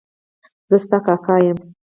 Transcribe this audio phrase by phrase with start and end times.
[0.69, 1.57] زه ستا کاکا یم.